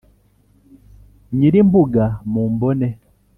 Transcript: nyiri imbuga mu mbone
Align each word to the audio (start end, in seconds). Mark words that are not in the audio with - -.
nyiri 1.37 1.57
imbuga 1.63 2.03
mu 2.31 2.43
mbone 2.53 2.87